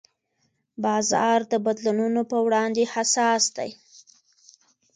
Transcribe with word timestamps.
بازار 0.83 1.39
د 1.51 1.53
بدلونونو 1.65 2.21
په 2.31 2.37
وړاندې 2.45 2.83
حساس 2.93 3.43
دی. 3.57 3.69